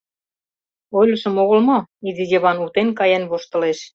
—Ойлышым 0.99 1.35
огыл 1.43 1.59
мо?— 1.67 1.77
изи 2.07 2.25
Йыван 2.31 2.57
утен 2.65 2.89
каен 2.99 3.23
воштылеш. 3.29 3.79